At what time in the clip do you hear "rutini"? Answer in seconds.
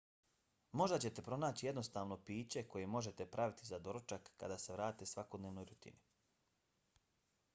5.65-6.01